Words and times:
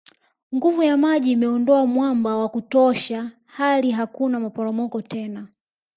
Nguvu 0.55 0.83
ya 0.83 0.97
maji 0.97 1.31
imeondoa 1.31 1.85
mwamba 1.85 2.37
wa 2.37 2.49
kutosha 2.49 3.31
hali 3.45 3.91
hakuna 3.91 4.39
maporomoko 4.39 5.01
tena 5.01 5.47